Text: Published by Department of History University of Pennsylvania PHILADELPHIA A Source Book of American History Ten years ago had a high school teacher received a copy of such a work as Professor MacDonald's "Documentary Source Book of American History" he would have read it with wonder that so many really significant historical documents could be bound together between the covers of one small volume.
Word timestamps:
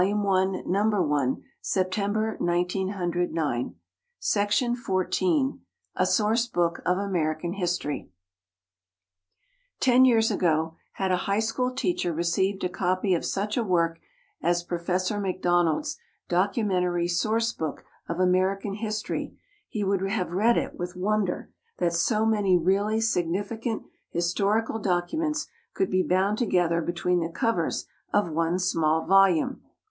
Published 0.01 0.15
by 0.15 0.63
Department 0.63 0.77
of 0.95 1.43
History 1.61 2.01
University 2.01 2.89
of 2.89 2.89
Pennsylvania 2.89 3.75
PHILADELPHIA 4.23 5.33
A 5.95 6.05
Source 6.07 6.47
Book 6.47 6.81
of 6.87 6.97
American 6.97 7.53
History 7.53 8.09
Ten 9.79 10.03
years 10.03 10.31
ago 10.31 10.75
had 10.93 11.11
a 11.11 11.17
high 11.29 11.37
school 11.39 11.71
teacher 11.75 12.11
received 12.11 12.63
a 12.63 12.67
copy 12.69 13.13
of 13.13 13.23
such 13.23 13.55
a 13.55 13.63
work 13.63 13.99
as 14.41 14.63
Professor 14.63 15.19
MacDonald's 15.19 15.99
"Documentary 16.27 17.07
Source 17.07 17.53
Book 17.53 17.85
of 18.09 18.19
American 18.19 18.73
History" 18.73 19.37
he 19.69 19.83
would 19.83 20.01
have 20.09 20.31
read 20.31 20.57
it 20.57 20.79
with 20.79 20.95
wonder 20.95 21.51
that 21.77 21.93
so 21.93 22.25
many 22.25 22.57
really 22.57 22.99
significant 22.99 23.83
historical 24.09 24.79
documents 24.79 25.45
could 25.75 25.91
be 25.91 26.01
bound 26.01 26.39
together 26.39 26.81
between 26.81 27.19
the 27.19 27.29
covers 27.29 27.85
of 28.11 28.31
one 28.31 28.57
small 28.57 29.05
volume. 29.05 29.61